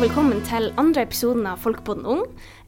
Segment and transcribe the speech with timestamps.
[0.00, 2.22] og velkommen til andre episoden av Folkepodden Ung.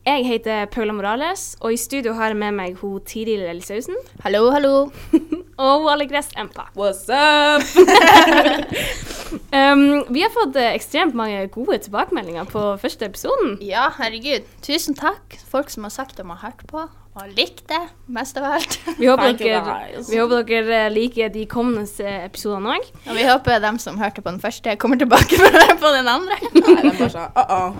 [0.05, 4.51] Jeg heter Paula Morales, og i studio har jeg med meg hun Tiril Elisausen Hallo,
[4.53, 4.73] hallo.
[5.62, 6.69] og hun Allegres Empa.
[6.77, 7.65] What's up?
[9.33, 13.55] Um, vi har fått eh, ekstremt mange gode tilbakemeldinger på første episoden.
[13.64, 14.45] Ja, herregud.
[14.64, 15.39] Tusen takk.
[15.49, 18.79] Folk som har sagt de har hørt på og likt det, mest av alt.
[19.01, 19.75] Vi håper, dere,
[20.09, 22.87] vi håper dere liker de kommende eh, episodene òg.
[23.05, 25.93] Og vi håper dem som hørte på den første, kommer tilbake for å høre på
[25.93, 26.39] den andre.
[26.56, 27.70] Nei, den bare uh -oh.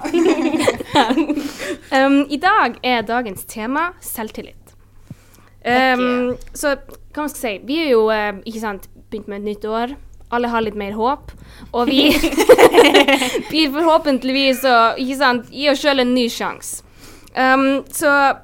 [1.97, 4.77] Um, I dag er dagens tema selvtillit.
[5.65, 6.77] Um, så
[7.12, 9.97] hva man skal si, vi er jo eh, ikke sant, begynt med et nytt år.
[10.31, 11.33] Alle har litt mer håp.
[11.73, 12.12] Og vi
[13.51, 16.85] blir forhåpentligvis å gi oss sjøl en ny sjanse.
[17.37, 18.35] Um, så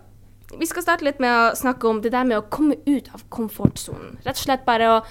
[0.56, 3.26] vi skal starte litt med å snakke om det der med å komme ut av
[3.32, 4.16] komfortsonen.
[4.24, 5.02] Rett og slett bare å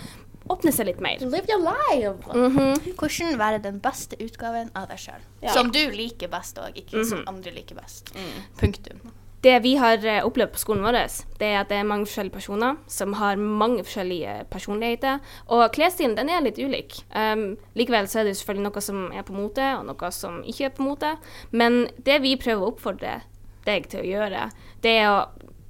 [0.50, 1.21] åpne seg litt mer.
[1.21, 2.34] Live your life.
[2.34, 2.96] Mhm.
[2.98, 5.21] Hvordan være den beste utgaven av deg sjøl.
[5.41, 5.54] Ja.
[5.54, 8.13] Som du liker best òg, ikke som andre liker best.
[8.57, 8.99] Punktum.
[9.41, 10.98] Det vi har eh, opplevd på skolen vår,
[11.38, 15.20] det er at det er mange forskjellige personer som har mange forskjellige personligheter.
[15.54, 16.98] Og klesstilen den er litt ulik.
[17.13, 20.66] Um, likevel så er det selvfølgelig noe som er på mote, og noe som ikke
[20.66, 21.13] er på mote.
[21.51, 23.20] Men det vi prøver å oppfordre
[23.68, 24.49] deg til å gjøre,
[24.88, 25.18] det å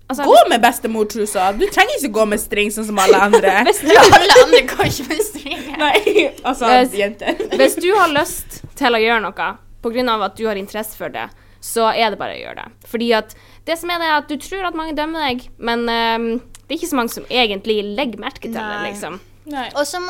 [0.07, 1.49] altså, Gå med bestemortrusa.
[1.57, 3.55] Du trenger ikke gå med string sånn som alle andre.
[4.17, 5.65] Alle andre går ikke med string.
[5.81, 7.41] Nei, altså Hvis- jenter.
[7.59, 10.15] Hvis du har lyst til å gjøre noe pga.
[10.25, 11.27] at du har interesse for det,
[11.63, 12.89] så er det bare å gjøre det.
[12.89, 13.35] Fordi at
[13.67, 16.29] det som er det, er at du tror at mange dømmer deg, men um,
[16.67, 19.19] det er ikke så mange som egentlig legger merke til det, liksom.
[19.47, 19.67] Nei.
[19.75, 20.07] Og som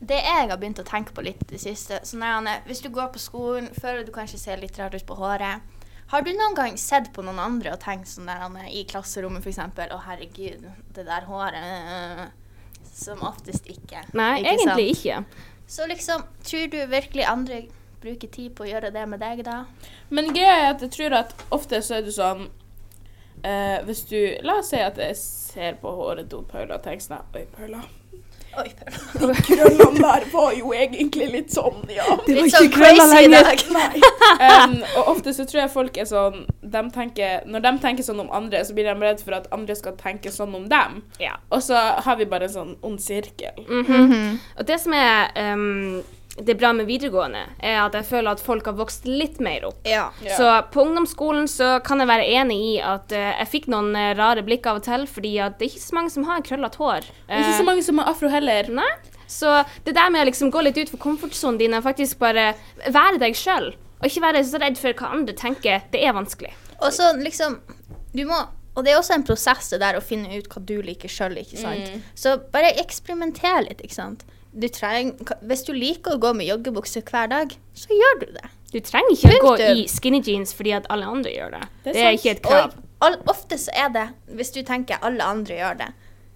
[0.00, 2.80] det jeg har begynt å tenke på litt i det siste så er, Anne, Hvis
[2.80, 5.60] du går på skolen, føler du kanskje ser litt rart ut på håret.
[6.10, 9.44] Har du noen gang sett på noen andre og tenkt sånn der, Anne, i klasserommet
[9.46, 10.64] f.eks.: Å, herregud,
[10.96, 11.60] det der håret
[11.94, 12.24] øh,
[12.90, 14.02] Som oftest ikke.
[14.18, 14.96] Nei, ikke egentlig sant?
[14.96, 15.44] ikke.
[15.70, 17.60] Så liksom, tror du virkelig andre
[18.02, 19.60] bruker tid på å gjøre det med deg, da?
[20.10, 22.46] Men greia er at jeg tror at ofte så er du sånn
[23.44, 27.06] eh, Hvis du La oss si at jeg ser på håret til Paula og tenker
[27.06, 27.84] sånn Oi, Paula.
[28.58, 28.66] Oi,
[29.46, 32.06] Krøllene der var jo egentlig litt sånn, ja.
[32.26, 33.62] Litt sånn crazy i dag.
[34.40, 38.22] Um, og ofte så tror jeg folk er sånn de tenker, Når de tenker sånn
[38.24, 41.02] om andre, så blir de redd for at andre skal tenke sånn om dem.
[41.22, 41.36] Ja.
[41.50, 43.62] Og så har vi bare en sånn ond sirkel.
[43.66, 44.40] Mhm.
[44.58, 46.00] Og det som er ehm,
[46.46, 49.80] det bra med videregående, er at jeg føler at folk har vokst litt mer opp.
[49.88, 50.08] Ja.
[50.24, 50.36] Ja.
[50.36, 54.12] Så på ungdomsskolen så kan jeg være enig i at uh, jeg fikk noen eh,
[54.18, 56.80] rare blikk av og til, fordi at det er ikke så mange som har krøllete
[56.80, 57.10] hår.
[57.28, 58.70] Ikke så Eh, mange som har afro heller.
[58.80, 58.88] Nei.
[59.30, 59.50] Så
[59.86, 62.54] det der med å liksom gå litt ut for komfortsonen din, og faktisk bare
[62.88, 66.50] være deg sjøl, og ikke være så redd for hva andre tenker, det er vanskelig.
[66.80, 67.60] Og så liksom
[68.16, 68.38] Du må
[68.74, 71.36] Og det er også en prosess det der å finne ut hva du liker sjøl,
[71.52, 72.04] sant.
[72.14, 74.22] Så bare eksperimenter litt, ikke sant.
[74.52, 75.14] Du trenger,
[75.46, 78.48] hvis du liker å gå med joggebukse hver dag, så gjør du det.
[78.72, 81.62] Du trenger ikke å gå i skinny jeans fordi at alle andre gjør det.
[81.84, 82.76] Det er Det er ikke et krav.
[83.00, 84.06] Og ofte så er det,
[84.36, 85.90] hvis du tenker alle andre gjør det,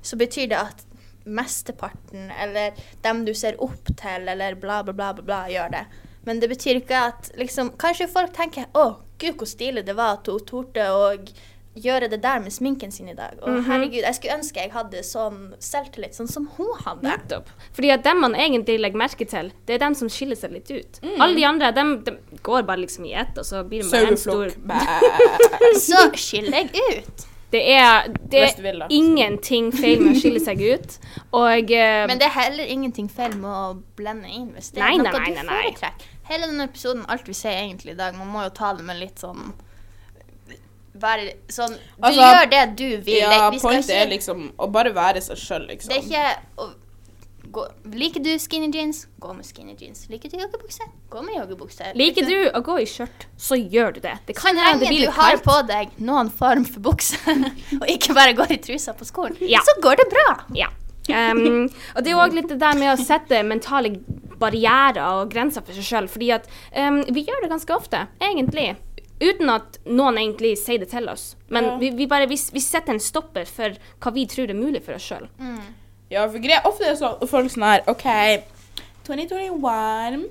[0.04, 0.84] så betyr det at
[1.24, 2.72] mesteparten, eller
[3.04, 5.84] dem du ser opp til, eller bla, bla, bla, bla, bla gjør det.
[6.24, 8.84] Men det betyr ikke at liksom Kanskje folk tenker 'Å,
[9.18, 11.10] gud, hvor stilig det var at hun torde å
[11.74, 13.40] gjøre det der med sminken sin i dag'.
[13.42, 17.02] Og herregud, jeg skulle ønske jeg hadde sånn selvtillit, sånn som hun hadde.
[17.02, 17.50] Nettopp.
[17.74, 20.70] Fordi at dem man egentlig legger merke til, det er dem som skiller seg litt
[20.70, 21.00] ut.
[21.18, 24.14] Alle de andre, dem, dem går bare liksom i ett, og så blir de bare
[24.14, 24.50] en stor
[25.88, 27.26] Så skiller jeg ut.
[27.54, 30.96] Det er, det er ingenting feil med å skille seg ut.
[31.30, 34.96] Og uh, Men det er heller ingenting feil med å blende inn, hvis det Nei,
[34.96, 35.60] er nei, noe nei, du nei, nei.
[35.68, 36.08] foretrekker.
[36.30, 38.98] Hele denne episoden, alt vi sier egentlig i dag, man må jo ta det med
[38.98, 39.52] litt sånn
[41.00, 43.18] være sånn Du Altså, gjør det du vil.
[43.18, 45.88] Ja, Vi skal pointet ikke- er liksom å bare være seg sjøl, liksom.
[45.88, 46.70] Det er ikke å
[47.54, 50.06] gå, Liker du skinny jeans, gå med skinny jeans.
[50.10, 51.92] Liker du joggebukse, gå med joggebukse.
[51.94, 54.18] liker du å gå i skjørt, så gjør du det.
[54.26, 57.18] Det kan hende det lenge du har på deg noen form for bukse,
[57.80, 59.60] og ikke bare går i trusa på skolen, Ja.
[59.60, 60.44] så går det bra.
[60.54, 60.68] Ja.
[61.06, 63.90] Um, og det er òg litt det der med å sette mentale
[64.40, 66.08] barrierer og grenser for seg sjøl.
[66.08, 68.76] Fordi at um, vi gjør det ganske ofte, egentlig.
[69.22, 71.36] Uten at noen egentlig sier det til oss.
[71.48, 71.76] Men Ja.
[71.78, 74.94] vi, vi bare vi, vi setter en stopper for hva vi tror er mulig for
[74.96, 75.28] oss sjøl.
[76.10, 78.04] Ja, for greia ofte er sånn folk sånn her OK,
[79.06, 80.24] 2021,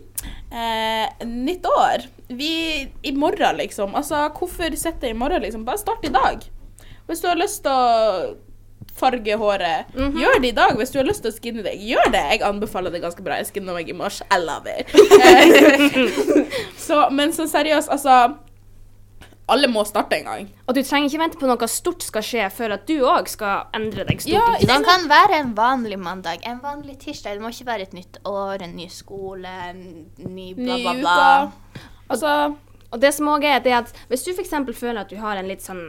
[0.51, 2.05] eh, nytt år.
[2.27, 3.95] Vi I morgen, liksom.
[3.95, 5.65] Altså, hvorfor sitte i morgen, liksom?
[5.65, 6.43] Bare start i dag.
[7.07, 8.35] Hvis du har lyst til å
[8.93, 10.75] farge håret, gjør det i dag.
[10.77, 12.23] Hvis du har lyst til å skinne deg, gjør det.
[12.31, 13.37] Jeg anbefaler det ganske bra.
[13.41, 14.21] Jeg skinna meg i mars.
[14.31, 14.89] I love it.
[15.23, 16.47] Eh,
[16.87, 18.35] så, men så seriøst, altså
[19.51, 20.45] Alle må starte en gang.
[20.67, 23.65] Og du trenger ikke vente på noe stort skal skje før at du òg skal
[23.75, 24.37] endre deg stort.
[24.37, 27.35] Ja, Det kan være en vanlig mandag, en vanlig tirsdag.
[27.35, 29.83] Det må ikke være et nytt år, en ny skole, en
[30.29, 31.83] ny bla, Ny bla, bla.
[32.09, 32.55] Altså
[32.93, 34.53] Og det som også er, det er at hvis du f.eks.
[34.77, 35.83] føler at du har en litt sånn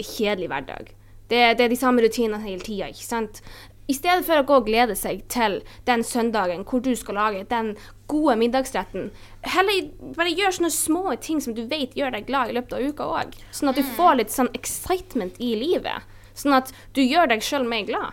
[0.00, 0.92] kjedelig hverdag,
[1.28, 3.42] det, det er de samme rutinene hele tida, ikke sant.
[3.86, 7.44] I stedet for å gå og glede seg til den søndagen hvor du skal lage
[7.50, 7.76] den
[8.06, 9.10] gode middagsretten,
[9.42, 12.84] heller bare gjør sånne små ting som du vet gjør deg glad i løpet av
[12.86, 13.34] uka òg.
[13.50, 16.02] Sånn at du får litt sånn excitement i livet.
[16.36, 18.12] Sånn at du gjør deg sjøl mer glad.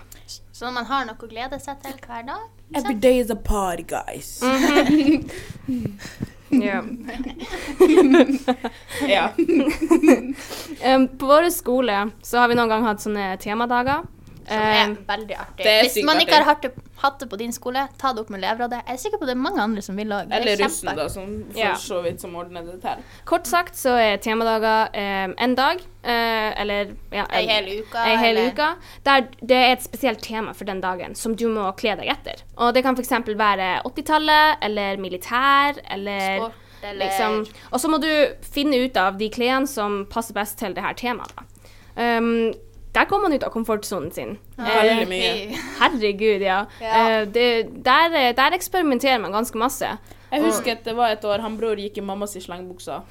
[0.53, 3.35] Så at man har noe å glede seg til hver dag Every day is a
[3.35, 4.39] party, guys.
[6.53, 6.83] Ja.
[9.07, 9.29] Ja.
[11.17, 14.03] På vår skole så har vi noen gang hatt sånne temadager.
[14.43, 15.65] Som er veldig artig.
[15.65, 16.43] er Hvis man ikke artig.
[16.43, 16.71] har hatt det,
[17.03, 18.79] hatt det på din skole, ta det opp med elevrådet.
[18.87, 20.31] Jeg er sikker på det er mange andre som vil òg.
[20.33, 21.73] Eller russen, da, som for Ja.
[21.75, 23.03] så vidt som ordner det til.
[23.25, 28.15] kort sagt så er temadager eh, en dag, eh, eller ja, Ei hel uke, Ei
[28.17, 28.69] hel eller- uke,
[29.05, 32.41] der det er et spesielt tema for den dagen som du må kle deg etter.
[32.57, 33.09] Og det kan f.eks.
[33.37, 36.53] være 80-tallet, eller militær, eller Sport,
[36.83, 40.73] eller liksom Og så må du finne ut av de klærne som passer best til
[40.73, 41.31] det her temaet.
[41.35, 41.43] da.
[42.17, 42.53] Um,
[42.93, 44.35] der kommer man ut av komfortsonen sin.
[44.57, 45.61] Veldig Eh, mye.
[45.79, 46.65] Herregud, ja.
[46.81, 46.91] Ja.
[47.21, 47.47] Eh, det,
[47.85, 49.97] der, eh, der eksperimenterer man ganske masse.
[50.33, 53.03] Jeg husker at det var et år han bror gikk i mammas slengbuksa.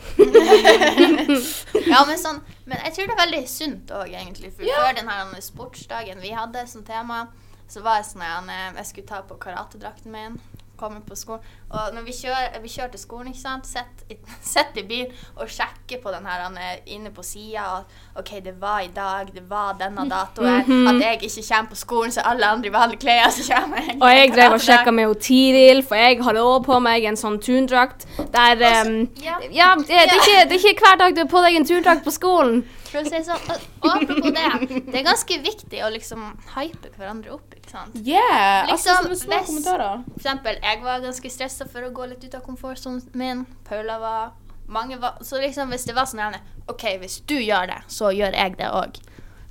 [1.86, 4.52] Ja, men sånn Men jeg tror det er veldig sunt òg, egentlig.
[4.56, 7.26] For før den her sportsdagen vi hadde som tema,
[7.70, 10.40] så var jeg sånn at jeg skulle ta på karatedrakten min.
[10.82, 11.44] Komme på skolen.
[11.70, 14.18] Og når vi kjører, vi kjører til skolen, ikke sant, sitter i,
[14.54, 18.32] sett i bilen og sjekker på den her han er inne på sida at OK,
[18.44, 20.64] det var i dag, det var denne datoen.
[20.72, 20.88] Mhm.
[20.88, 23.96] At jeg ikke kommer på skolen så alle andre i vanlige klær, så kommer jeg.
[24.00, 27.38] Og jeg drev og sjekka med Tiril, for jeg hadde òg på meg en sånn
[27.42, 29.38] tundrakt der um, ja.
[29.52, 31.68] Ja, det, det, er ikke, det er ikke hver dag du har på deg en
[31.68, 32.62] tundrakt på skolen.
[32.92, 33.44] For å si sånn,
[33.80, 37.94] og apropos det, det er ganske viktig å liksom hype hverandre opp, ikke sant.
[38.04, 38.68] Yeah!
[38.68, 40.02] Liksom, altså, små hvis- kommentarer.
[40.10, 43.46] For eksempel, jeg var ganske stressa for å gå litt ut av komfortsonen min.
[43.68, 44.32] Paula var
[44.68, 48.12] mange var, Så liksom, hvis det var sånn gjerne OK, hvis du gjør det, så
[48.12, 49.00] gjør jeg det òg.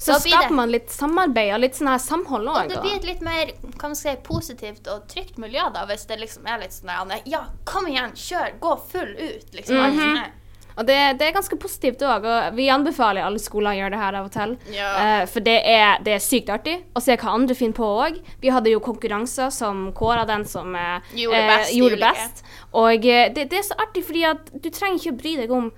[0.01, 2.71] Så skaper man litt samarbeid og litt sånn her samhold òg.
[2.71, 6.17] Det blir et litt mer kan man si, positivt og trygt miljø da, hvis det
[6.21, 9.77] liksom er litt sånn Ja, kom igjen, kjør, gå full ut, liksom.
[9.77, 10.31] Mm -hmm.
[10.77, 13.99] Og det, det er ganske positivt òg, og vi anbefaler alle skoler å gjøre det
[14.01, 14.55] her av og til.
[14.71, 14.91] Ja.
[14.95, 18.19] Uh, for det er, det er sykt artig å se hva andre finner på òg.
[18.41, 22.43] Vi hadde jo konkurranser som kåra den som uh, Gjorde best Uh, gjorde best.
[22.73, 25.71] Og det, det er så artig fordi at du trenger ikke å bry deg om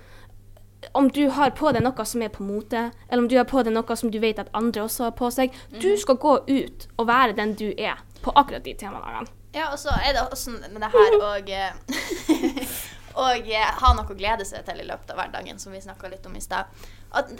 [0.92, 3.62] om du har på deg noe som er på mote, eller om du har på
[3.64, 5.50] deg noe som du vet at andre også har på seg.
[5.80, 5.96] Du Mhm.
[6.02, 9.26] skal gå ut og være den du er på akkurat de temadagene.
[9.54, 11.48] Ja, og så er det også med det her og
[13.14, 16.08] Og eh, ha noe å glede seg til i løpet av hverdagen, som vi snakka
[16.10, 16.66] litt om i stad.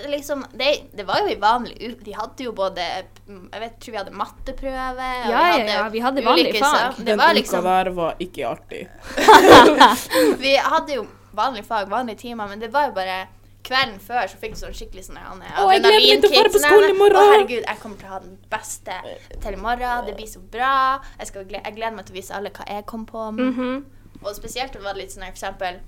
[0.06, 3.98] Liksom det, det var jo i vanlig De hadde jo både Jeg vet, tror vi
[3.98, 5.08] hadde matteprøve.
[5.24, 6.94] og Ja, ja, ja, vi hadde vanlige fag.
[7.00, 8.84] Det Den var uka liksom der var ikke artig.
[10.44, 13.24] Vi hadde jo vanlige fag, vanlige timer, men det var jo bare
[13.64, 16.32] Kvelden før så fikk du sånn skikkelig sånn han, Å, jeg gleder meg til å
[16.34, 17.16] dra på adrenalinkick, skolen i morgen.
[17.16, 18.96] Å, herregud, jeg kommer til å ha den beste
[19.40, 20.02] til i morgen.
[20.04, 20.72] Det blir så bra.
[21.16, 23.22] Jeg, skal, jeg gleder meg til å vise alle hva jeg kom på.
[23.32, 23.84] Mm Mhm.
[24.24, 25.82] Og spesielt var det litt sånn for eksempel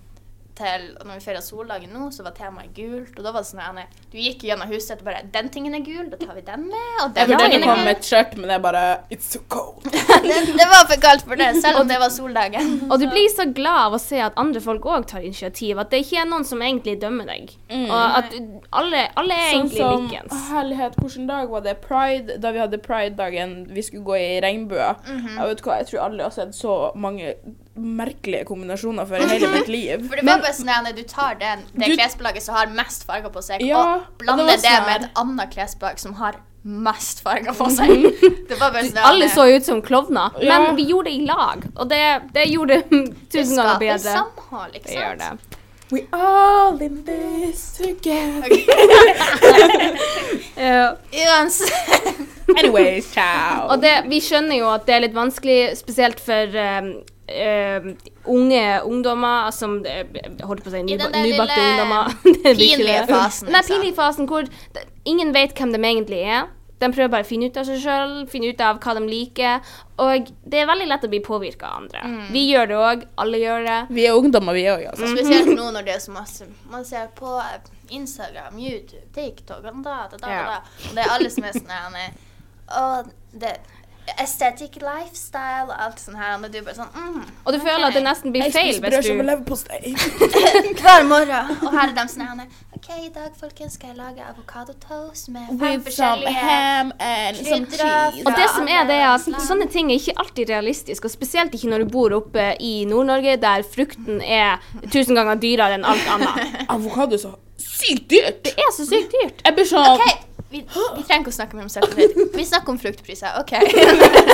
[0.57, 3.13] til når vi feira soldagen nå, så var temaet gult.
[3.17, 5.85] Og da var det sånn at Du gikk gjennom huset og bare 'Den tingen er
[5.85, 8.37] gul, da tar vi den med.' Og den Jeg å komme er med et skjørt,
[8.37, 9.83] men det er bare It's so cold.
[9.85, 12.81] Det, det var for kaldt for det, selv om det var soldagen.
[12.91, 15.79] Og du blir så glad av å se at andre folk òg tar initiativ.
[15.79, 17.53] At det ikke er noen som egentlig dømmer deg.
[17.71, 18.33] Og at
[18.73, 20.49] alle, alle er Sånn egentlig som likens.
[20.49, 21.77] Herlighet, hvilken dag var det?
[21.85, 24.97] Pride, da vi hadde Pride-dagen, vi skulle gå i regnbua.
[25.07, 25.39] Mm -hmm.
[25.39, 27.35] Jeg vet hva, jeg tror aldri jeg har sett så mange
[27.77, 30.07] merkelige kombinasjoner for i hele mitt liv.
[30.09, 33.05] For det var bare sånn at du tar den, det Du- klesplagget som har mest
[33.07, 36.33] farger på seg, Ja, og blander det det, sånn med et annet klesplagg som har
[36.65, 37.89] mest farger på seg.
[38.49, 40.59] Det var bare sånn Alle så ut som klovner, Ja.
[40.59, 41.63] men vi gjorde det i lag.
[41.77, 44.13] Og det, det gjorde det det tusen ganger skaper bedre.
[44.17, 45.19] samhold, ikke sant?
[45.21, 45.31] det.
[45.93, 48.51] We all in this together.
[50.57, 50.97] Ja.
[51.13, 52.17] Uansett.
[52.59, 53.69] Anyways, ciao.
[53.71, 56.91] Og det, vi skjønner jo at det er litt vanskelig, spesielt for um,
[57.29, 60.05] um, unge ungdommer som eh,
[60.47, 62.13] holdt på å si nybakte ungdommer.
[62.59, 63.73] Pinlige fasen, Den liksom.
[63.73, 66.47] pinlige fasen hvor de, ingen vet hvem de egentlig er.
[66.77, 69.71] De prøver bare å finne ut av seg sjøl, finne ut av hva de liker.
[70.05, 72.03] Og det er veldig lett å bli påvirka av andre.
[72.05, 72.27] Mm.
[72.35, 73.07] Vi gjør det òg.
[73.25, 73.79] Alle gjør det.
[73.97, 75.09] Vi er ungdommer, vi òg, altså.
[75.15, 79.81] Spesielt nå når det er så masse Man ser på eh, Instagram, YouTube, TikTok og
[79.87, 80.45] da, da, da, Ja.
[80.45, 80.85] da, da.
[80.91, 82.21] Og det er alle som er sånn her,
[82.77, 83.57] Og det
[84.23, 86.37] aesthetic lifestyle og alt sånt her.
[86.39, 89.55] Og du bare sånn mm, Og du føler at det nesten blir feil hvis du.
[90.81, 91.53] Hver morgen.
[91.61, 95.49] Og her er de sånn her, OK, i dag, folkens, skal jeg lage avokadotoast med
[95.49, 98.23] fem With forskjellige ham and some cheese.
[98.23, 101.57] Og det som er det er at sånne ting er ikke alltid realistisk, og spesielt
[101.57, 104.61] ikke når du bor oppe i Nord-Norge, der frukten er
[104.93, 106.55] tusen ganger dyrere enn alt annet.
[106.73, 108.45] Avokado er så sykt dyrt.
[108.45, 109.43] Det er så sykt dyrt.
[109.43, 112.35] Jeg blir sånn OK, vi, vi trenger ikke å snakke mer om selvtillit.
[112.37, 113.35] Vi snakker om fruktpriser.
[113.41, 113.55] OK.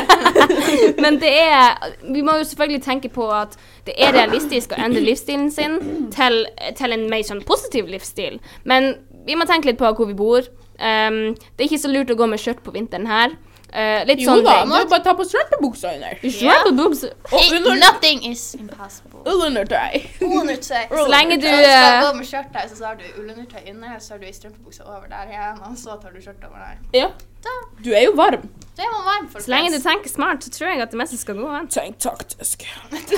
[1.05, 5.01] Men det er Vi må jo selvfølgelig tenke på at det er realistisk å endre
[5.05, 5.79] livsstilen sin
[6.13, 6.43] til,
[6.79, 8.39] til en mer sånn positiv livsstil.
[8.69, 8.93] Men
[9.27, 10.45] vi må tenke litt på hvor vi bor.
[10.83, 13.35] Um, det er ikke så lurt å gå med skjørt på vinteren her.
[13.73, 16.19] Uh, litt Jo sånn da, du må bare ta på strømpebuksa under.
[16.21, 17.09] Strømpebukse.
[17.33, 19.23] Og under Nothing is impossible.
[19.25, 20.03] ullundertøy.
[20.27, 20.83] Ullundertøy.
[20.99, 23.95] Så lenge du uh, skal eh, gå med skjørt der, så har du ullundertøy under,
[23.99, 26.83] så har du ei strømpebukse over der igjen, og så tar du skjørtet over der.
[27.01, 27.09] Ja.
[27.43, 28.45] Da, Du er jo varm.
[28.77, 29.47] da er man varm, folkens.
[29.49, 31.71] Så lenge du tenker smart, så tror jeg at det meste skal gå an.
[31.73, 32.67] Tenk taktisk.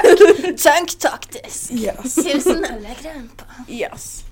[0.68, 1.74] Tenk taktisk.
[1.74, 2.14] Yes.
[2.14, 3.48] Tusen ølegrønn på.
[3.68, 4.22] Yes.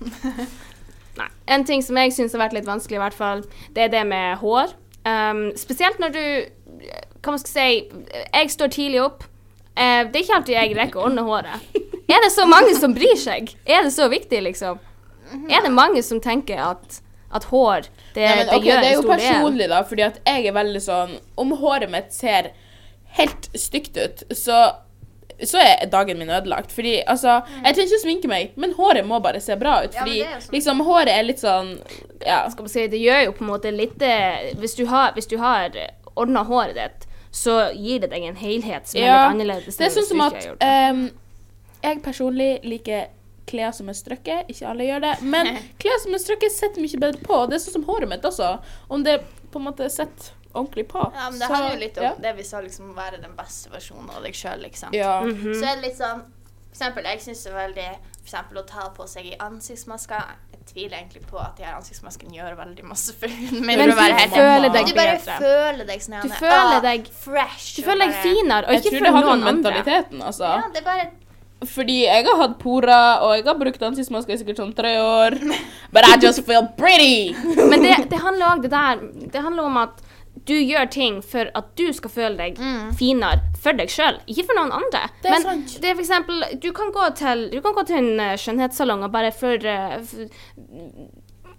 [1.18, 1.26] Nei.
[1.50, 3.42] En ting som jeg syns har vært litt vanskelig, i hvert fall,
[3.76, 4.72] det er det med hår.
[5.02, 6.24] Um, spesielt når du
[7.22, 9.24] Hva man skal si Jeg står tidlig opp.
[9.74, 11.80] Uh, det er ikke alltid jeg rekker å ordne håret.
[12.12, 13.54] Er det så mange som bryr seg?
[13.64, 14.80] Er det så viktig, liksom?
[15.48, 16.98] Er det mange som tenker at,
[17.32, 19.22] at hår det, Nei, men, det okay, gjør det er jo stor del?
[19.22, 22.50] personlig, da, fordi at jeg er veldig sånn Om håret mitt ser
[23.16, 24.58] helt stygt ut, så
[25.48, 26.72] så er dagen min ødelagt.
[26.72, 29.94] Fordi altså Jeg trenger ikke å sminke meg, men håret må bare se bra ut.
[29.94, 30.52] Fordi er sånn.
[30.56, 31.72] liksom håret er litt sånn
[32.26, 32.48] Ja.
[32.50, 35.26] skal man si, det gjør jo på en måte litt eh, Hvis du har, hvis
[35.26, 35.70] du har
[36.14, 39.76] ordna håret ditt, så gir det deg en helhet som er litt annerledes.
[39.80, 41.06] Det er sånn som at ehm,
[41.82, 43.06] jeg personlig liker
[43.48, 44.50] klær som er strøkket.
[44.52, 45.48] Ikke alle gjør det, men
[45.82, 47.40] klær som er strøkket, setter mye bedre på.
[47.48, 48.52] Det er sånn som håret mitt også.
[48.92, 49.18] Om det
[49.52, 51.02] på en måte sitter ordentlig på.
[51.14, 52.14] Ja, men det så- handler jo litt om ja.
[52.20, 54.92] det vi sa, liksom, å være den beste versjonen av deg sjøl, liksom.
[54.94, 55.20] Ja.
[55.22, 55.54] Mhm.
[55.54, 56.22] Så er det litt sånn
[56.72, 57.88] For eksempel, jeg syns det er veldig
[58.22, 60.22] For eksempel å ta på seg i ansiktsmasker.
[60.52, 63.76] Jeg tviler egentlig på at de her ansiktsmaskene gjør veldig masse for huden min.
[63.76, 65.38] Men du helt føler deg Du bare bedre.
[65.42, 67.74] føler deg sånn Du føler føler ah, deg- fresh.
[67.76, 70.44] Du føler deg bare- finere, og Jeg ikke tror det handler om mentaliteten, altså.
[70.44, 71.10] Ja, det er bare
[71.66, 75.36] Fordi jeg har hatt porer, og jeg har brukt ansiktsmasker i sikkert sånn tre år.
[75.92, 77.34] But I just feel pretty!
[77.70, 78.96] Men det, det handler òg det der
[79.30, 80.00] Det handler om at
[80.48, 82.56] du gjør ting for at du skal føle deg
[82.98, 85.04] finere for deg sjøl, ikke for noen andre.
[85.22, 85.74] Det er Men sant.
[85.82, 89.04] det er for eksempel Du kan gå til, du kan gå til en eh, skjønnhetssalong
[89.06, 90.00] og bare for eh,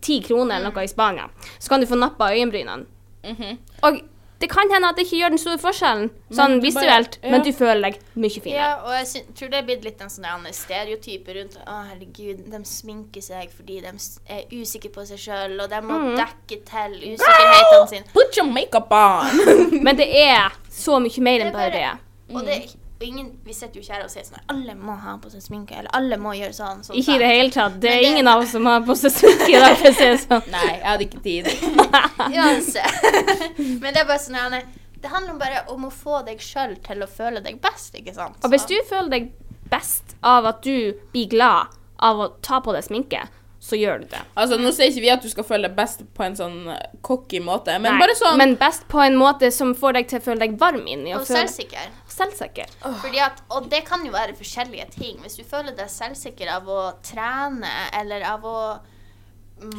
[0.04, 2.86] ti kroner eller noe i Spania, så kan du få nappa øyenbrynene.
[3.24, 3.58] Mhm.
[3.88, 4.02] Og
[4.44, 7.32] det kan hende at det ikke gjør den store forskjellen sånn bare- visuelt, ja.
[7.32, 8.60] men du føler deg mye finere.
[8.60, 12.62] Ja, og jeg tror det er blitt litt en sånn stereotype rundt Å, herregud, de
[12.68, 13.94] sminker seg fordi de
[14.36, 16.16] er usikre på seg sjøl, og de må Mm.
[16.20, 18.06] dekke til usikkerhetene sine.
[18.14, 19.44] Put your makeup on!
[19.88, 21.90] Men det er så mye mer enn bare det.
[22.34, 25.18] Og det og ingen, Vi sitter jo ikke her og sier sånn Alle må ha
[25.22, 26.84] på seg sminke, eller alle må gjøre sånn.
[26.86, 27.80] sånn Ikke i det hele tatt.
[27.80, 29.94] Det er det- ingen av oss som har på seg sminke i dag, for å
[29.94, 30.52] si det sånn.
[30.52, 31.46] Nei, jeg hadde ikke tid.
[32.38, 33.58] Uansett.
[33.58, 34.62] Men det er bare sånn Janne,
[35.04, 38.38] Det handler bare om å få deg sjøl til å føle deg best, ikke sant?
[38.44, 39.32] Og hvis du føler deg
[39.70, 41.68] best av at du blir glad
[42.00, 43.26] av å ta på deg sminke,
[43.64, 44.20] så gjør du det.
[44.36, 46.82] Altså, Nå sier ikke vi at du skal føle deg best på en sånn eh,
[47.06, 50.20] cocky måte, men Nei, bare sånn men best på en måte som får deg til
[50.20, 51.14] å føle deg varm inni.
[51.16, 51.94] Og Og føle selvsikker.
[52.12, 52.74] selvsikker.
[53.06, 55.22] Fordi at, og det kan jo være forskjellige ting.
[55.24, 58.58] Hvis du føler deg selvsikker av å trene, eller av å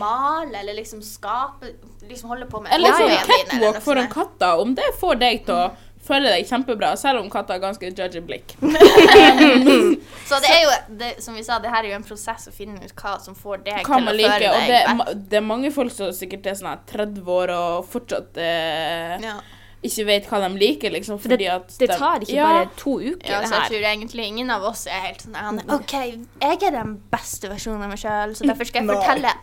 [0.00, 1.74] male, eller liksom skape
[2.08, 5.66] Liksom holde på med Eller sånn catwalk foran katta, om det får deg til å
[6.04, 8.54] føle deg kjempebra, selv om katta har ganske judgy blikk.
[10.28, 10.70] Så det er jo,
[11.00, 13.36] det, som vi sa, det her er jo en prosess å finne ut hva som
[13.36, 14.46] får deg Hva til å like, føle liker.
[14.50, 17.84] Og deg det, det er mange folk som sikkert er sånn her 30 år og
[17.92, 19.36] fortsatt eh, Ja.
[19.84, 22.68] ikke vet hva de liker, liksom, For det, fordi at det tar ikke ja, bare
[22.80, 25.60] to uker, Ja, det så jeg tror egentlig ingen av oss er helt sånn han,
[25.76, 29.00] OK, jeg er den beste versjonen av meg sjøl, så derfor skal jeg Nei.
[29.02, 29.34] fortelle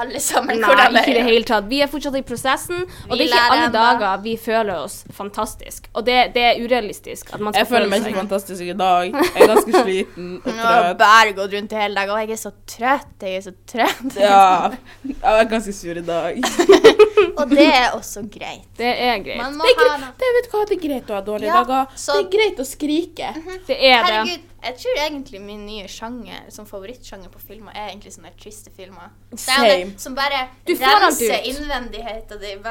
[0.00, 1.28] alle sammen Nei, hvordan det ikke i det er.
[1.30, 1.68] hele tatt.
[1.70, 3.84] Vi er fortsatt i prosessen, og Vi det er ikke alle enda.
[4.00, 5.88] dager vi føler oss fantastisk.
[5.94, 9.12] Og det, det er urealistisk at man skal Jeg føler meg ikke fantastisk i dag.
[9.12, 12.30] Jeg er ganske sliten og har jeg har bare gått rundt hele dagen, og jeg
[12.38, 14.16] er så trøtt, jeg er så trøtt.
[14.20, 14.70] Ja,
[15.04, 16.40] jeg er ganske sur i dag.
[17.40, 18.64] Og det er også greit.
[18.76, 19.38] Det er greit.
[19.40, 20.18] Man må Det er, greit.
[20.20, 21.86] det, vet du hva, det er greit å ha dårlige Ja, dager.
[21.96, 23.28] så- Det er greit å skrike.
[23.68, 24.40] Det er det.
[24.62, 29.08] Jeg tror egentlig min nye sjanger, som favorittsjanger på filmer, er egentlig sånne triste filmer.
[29.32, 29.92] Er Same.
[29.98, 32.62] Som bare Du får alt renser innvendigheten din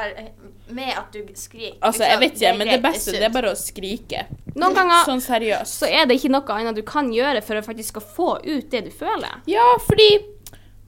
[0.76, 1.78] med at du skriker.
[1.82, 4.26] Altså, jeg vet ikke, men det beste det er bare å skrike.
[4.60, 5.80] Noen ganger Sånn seriøst.
[5.82, 8.70] så er det ikke noe annet du kan gjøre for å faktisk skal få ut
[8.72, 9.42] det du føler.
[9.50, 10.12] Ja, fordi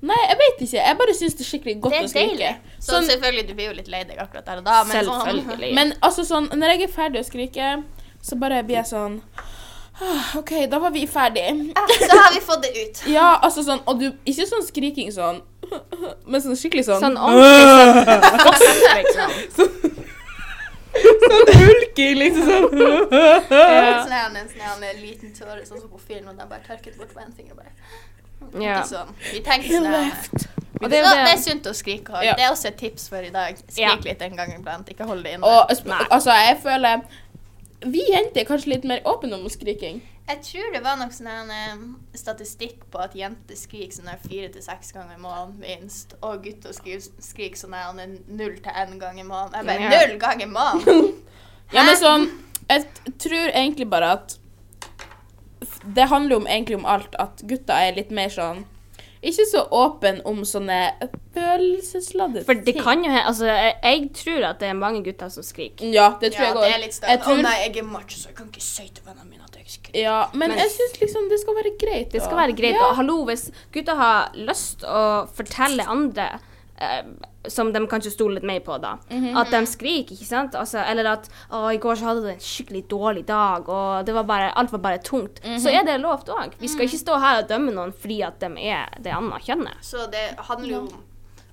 [0.02, 0.78] Nei, jeg vet ikke.
[0.82, 2.30] Jeg bare syns det er skikkelig godt er å skrike.
[2.32, 2.78] deilig.
[2.80, 5.76] Så Sånn, selvfølgelig, du blir jo litt lei deg akkurat der og da, men sånn
[5.78, 7.68] men altså sånn, når jeg er ferdig å skrike,
[8.26, 9.52] så bare blir jeg sånn «Ah,
[10.38, 11.52] OK, da var vi ferdige.
[11.76, 13.02] Ah, Så har vi fått det ut.
[13.12, 15.42] Ja, altså sånn Og du Ikke sånn skriking sånn,
[16.26, 19.92] men sånn skikkelig sånn Sånn ordentlig sånn liksom.
[21.02, 22.82] Sånn hulking, liksom sånn.
[23.52, 24.02] Ja.
[24.04, 27.22] Sånn en sånn liten tåre, sånn som på film, og de bare tørket bort på
[27.24, 27.56] en finger.
[27.56, 27.72] bare.
[28.60, 28.82] Ja.
[28.88, 29.14] Sånn.
[29.32, 30.50] Vi tenker sånn.
[30.82, 32.26] Og det det er sunt å skrike høyt.
[32.26, 32.36] Ja.
[32.36, 33.58] Det er også et tips for i dag.
[33.70, 33.96] Skrik Ja.
[34.04, 35.46] litt en gang iblant, ikke hold det inne.
[35.46, 35.70] Og
[36.10, 37.02] altså, jeg føler
[37.82, 40.02] Vi jenter er kanskje litt mer åpne om skriking.
[40.30, 41.82] Jeg tror det var nok sånn en
[42.16, 46.76] statistikk på at jenter skriker sånn fire til seks ganger i måneden minst, og gutter
[46.78, 49.58] skriker, sånn null til én gang i måneden.
[49.58, 51.12] Jeg bare null ganger i måneden!
[51.72, 52.26] Ja, men sånn
[52.68, 54.34] Jeg tror egentlig bare at
[55.96, 58.66] Det handler om egentlig om alt at gutter er litt mer sånn
[59.22, 60.78] Ikke så åpen om sånne
[61.36, 65.30] følelsesladde For det kan jo hende Altså, jeg, jeg tror at det er mange gutter
[65.30, 65.92] som skriker.
[65.94, 66.96] Ja, det tror ja, jeg òg.
[67.06, 69.60] Å tror- nei, jeg er macho, så jeg kan ikke si til vennene mine at
[69.60, 70.00] jeg skriker.
[70.02, 72.10] Ja, men, Men- jeg syns liksom det skal være greit.
[72.12, 72.80] Det skal være greit.
[72.80, 72.88] Ja.
[72.90, 76.40] Og hallo, hvis gutter har lyst å fortelle andre
[76.82, 77.04] eh,
[77.48, 78.98] som de kanskje stoler litt mer på, da.
[79.10, 79.36] Mhm.
[79.38, 80.54] At de skriker, ikke sant?
[80.56, 84.14] Altså, eller at 'Å, i går så hadde du en skikkelig dårlig dag, og det
[84.14, 85.42] var bare, alt var bare tungt'.
[85.44, 85.58] Mhm.
[85.60, 86.54] Så er det lovt òg.
[86.60, 89.78] Vi skal ikke stå her og dømme noen fordi at de er det andre kjønnet.
[89.82, 91.04] Så det handler jo om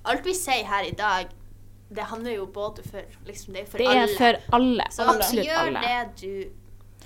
[0.05, 1.27] Alt vi sier her i dag,
[1.93, 4.03] det handler jo både for liksom, Det er for Det alle.
[4.03, 4.83] er for alle.
[4.89, 5.81] så Absolutt gjør alle.
[5.81, 6.49] det du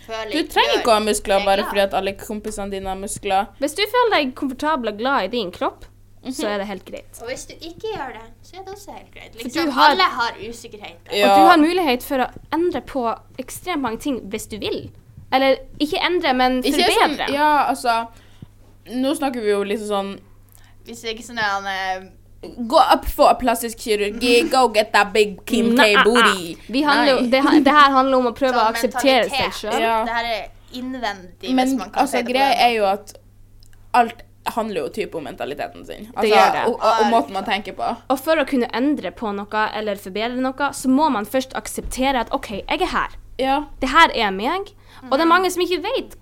[0.06, 2.96] føler Du trenger ikke å ha muskler er bare fordi at alle kompisene dine har
[2.96, 3.48] muskler.
[3.60, 5.86] Hvis du føler deg komfortabel og glad i din kropp,
[6.32, 7.20] så er det helt greit.
[7.22, 9.34] Og hvis du ikke gjør det, så er det også helt greit.
[9.34, 11.12] du Liksom, har- Alle har usikkerheter.
[11.18, 11.32] Ja.
[11.32, 13.04] Og du har mulighet for å endre på
[13.40, 14.92] ekstremt mange ting hvis du vil.
[15.34, 17.26] Eller ikke endre, men forbedre.
[17.28, 18.06] Som, ja, altså
[18.94, 20.20] Nå snakker vi jo liksom sånn
[20.86, 22.10] Hvis det ikke sånn er han eh,
[22.68, 26.58] Gå opp for plastisk kirurgi, go get that big Kim K-booty.
[26.68, 29.54] Vi handler, det, det her handler om å prøve å sånn akseptere mentalitet.
[29.54, 29.80] seg sjøl.
[29.82, 30.04] Ja.
[30.04, 32.86] Det her er innvendig, Men hvis man kan altså, si det på greia er jo
[32.86, 33.14] at
[33.94, 34.24] alt
[34.56, 36.10] handler jo type om mentaliteten sin.
[36.14, 36.64] Altså, gjør det.
[36.72, 37.92] Og, og, måten man tenker på.
[38.14, 42.26] Og for å kunne endre på noe eller forbedre noe, så må man først akseptere
[42.26, 43.16] at OK, jeg er her.
[43.42, 43.62] Ja.
[43.82, 44.74] Det her er meg.
[45.10, 46.20] Og det er mange som ikke vet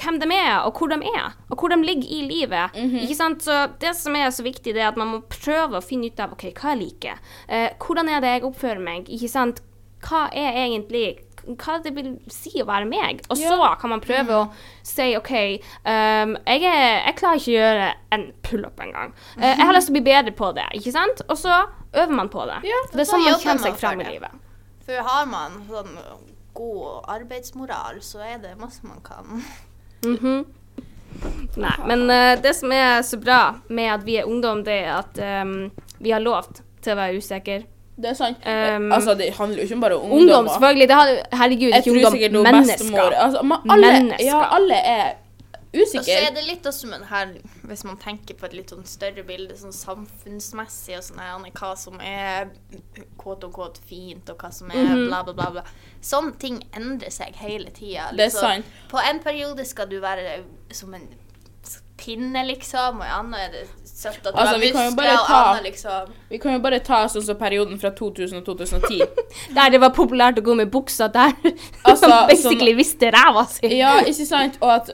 [0.00, 2.76] hvem de er, og hvor de er, og hvor de ligger i livet.
[3.02, 3.44] Ikke sant?
[3.44, 6.22] Så det som er så viktig, det er at man må prøve å finne ut
[6.22, 7.18] av OK, hva jeg liker.
[7.48, 9.10] Eh, hvordan er det jeg oppfører meg?
[9.12, 9.60] Ikke sant?
[10.00, 11.20] Hva er egentlig
[11.58, 13.22] hva det vil si å være meg.
[13.30, 14.44] Og så kan man prøve å
[14.86, 15.32] si OK,
[15.84, 19.14] um, jeg, er, jeg klarer ikke å gjøre en pullup engang.
[19.38, 21.24] Eh, jeg har lyst til å bli bedre på det, ikke sant?
[21.28, 22.60] Og så øver man på det.
[22.68, 24.46] Ja, det er sånn man kommer seg fram i livet.
[24.86, 25.92] For har man sånn
[26.60, 29.44] god arbeidsmoral, så er det masse man kan.
[30.06, 30.40] Mhm.
[31.60, 34.92] Nei, men uh, det som er så bra med at vi er ungdom, det er
[35.00, 36.48] at um, vi har lov
[36.80, 37.64] til å være usikre.
[38.00, 38.36] Det er sant.
[38.46, 40.50] Um, altså, det handler jo ikke bare om Ungdom, ungdommer.
[40.54, 40.88] selvfølgelig.
[40.88, 42.42] Det har, herregud, ikke ungdom.
[42.42, 43.10] Mennesker.
[43.24, 43.38] altså,
[43.70, 44.24] alle, Mennesker.
[44.24, 45.10] Ja, alle er
[45.72, 46.14] Og så usikre.
[46.26, 47.28] er det litt også men her,
[47.62, 51.76] hvis man tenker på et litt sånn større bilde, sånn samfunnsmessig og sånn her, hva
[51.78, 52.48] som er
[53.20, 55.06] kåt og kåt fint, og hva som er Mhm.
[55.08, 55.50] bla, bla, bla.
[55.50, 55.62] bla.
[56.02, 58.10] Sånne ting endrer seg hele tida.
[58.16, 58.64] Det er sant.
[58.90, 60.40] På en periode skal du være
[60.72, 61.06] som en
[62.00, 65.12] pinne, liksom, og i annen er det søtt at du Altså, har vi kan muskler,
[65.18, 68.46] og ta- annen liksom Vi kan jo bare ta sånn som perioden fra 2000 og
[68.48, 69.00] 2010.
[69.58, 71.36] Der det var populært å gå med bukser, der
[71.84, 73.74] Altså, basically visste ræva si.
[73.76, 74.56] Ja, ikke sant?
[74.64, 74.90] Og at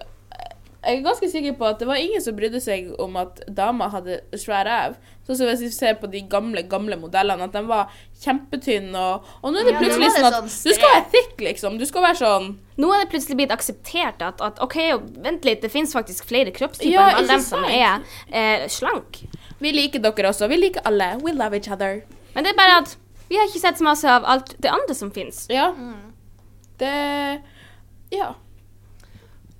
[0.85, 3.91] jeg er ganske sikker på at det var ingen som brydde seg om at damer
[3.91, 4.97] hadde svær ræv.
[5.27, 7.89] Sånn som hvis vi ser på de gamle gamle modellene, at de var
[8.23, 8.95] kjempetynne.
[8.95, 11.09] Og, og nå er det Ja, plutselig var det sånn at sånn du skal være
[11.17, 11.79] thick, liksom.
[11.81, 14.77] Du skal være sånn Nå er det plutselig blitt akseptert at, at OK,
[15.25, 19.25] vent litt, det finnes faktisk flere kroppstyper Ja, enn alle dem som er eh, slank.
[19.59, 20.47] Vi liker dere også.
[20.53, 21.17] Vi liker alle.
[21.25, 22.03] We love each other.
[22.37, 24.95] Men det er bare at vi har ikke sett så masse av alt det andre
[24.95, 25.47] som finnes.
[25.51, 25.73] Ja.
[25.75, 26.13] Mm.
[26.79, 26.97] Det
[28.15, 28.35] Ja.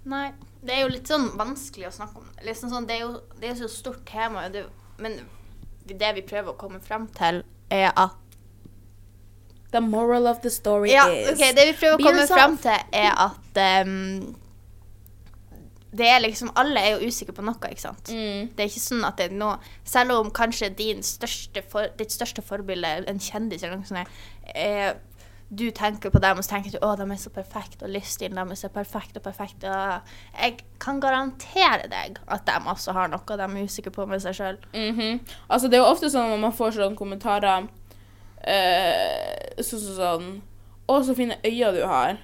[0.07, 0.29] Nei.
[0.67, 2.29] Det er jo litt sånn vanskelig å snakke om.
[2.47, 4.67] Liksom sånn, det er jo det er så stort tema, det,
[5.03, 5.21] men
[5.87, 8.23] det vi prøver å komme frem til, er at
[9.73, 12.39] The moral of the story Ja, is okay, det vi prøver å komme yourself.
[12.39, 14.37] frem til, er at um,
[15.97, 18.13] det er liksom Alle er jo usikre på noe, ikke sant?
[18.13, 18.53] Mm.
[18.55, 22.15] Det er ikke sånn at det er noe Selv om kanskje din største for, ditt
[22.15, 24.17] største forbilde, en kjendis eller noe sånt,
[24.55, 24.99] er,
[25.49, 28.39] du tenker på dem og så tenker du, å, de er så perfekte, og livsstilen
[28.41, 29.63] deres er perfekt og perfekt.
[29.63, 34.23] Og jeg kan garantere deg at de også har noe de er usikre på med
[34.25, 34.59] seg sjøl.
[34.75, 35.21] Mhm.
[35.49, 37.69] Altså, det er jo ofte sånn når man får sånne kommentarer
[38.47, 40.27] eh, Sånn som sånn
[40.87, 42.19] Å, så fine øyne du har.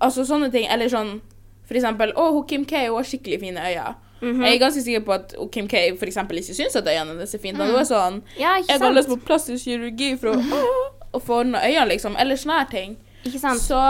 [0.00, 0.66] Altså sånne ting.
[0.70, 1.20] Eller sånn
[1.64, 3.94] for eksempel Å, hun Kim K hun har skikkelig fine øyne.
[4.24, 4.42] Mhm.
[4.44, 7.34] Jeg er ganske sikker på at Kim K for eksempel ikke syns at øynene hennes
[7.34, 7.58] er fine.
[7.58, 7.70] Mm.
[7.72, 10.38] Hun er sånn Ja, Jeg har lyst på plastisk kirurgi for å,
[11.14, 12.16] å få ordna øynene, liksom.
[12.20, 12.96] Eller sånne her ting.
[13.24, 13.62] Ikke sant?
[13.62, 13.80] Så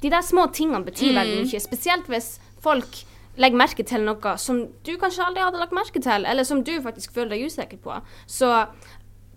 [0.00, 1.48] De der små tingene betyr veldig Mm.
[1.50, 3.02] mye, spesielt hvis folk
[3.36, 6.72] legger merke til noe som du kanskje aldri hadde lagt merke til, eller som du
[6.80, 7.98] faktisk føler deg usikker på.
[8.26, 8.66] Så